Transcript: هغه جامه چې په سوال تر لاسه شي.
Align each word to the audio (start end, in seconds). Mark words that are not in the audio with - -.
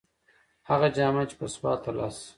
هغه 0.69 0.87
جامه 0.95 1.23
چې 1.29 1.35
په 1.39 1.45
سوال 1.53 1.77
تر 1.85 1.93
لاسه 1.99 2.19
شي. 2.25 2.29